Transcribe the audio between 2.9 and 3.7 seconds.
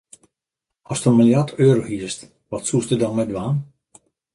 der dan mei dwaan?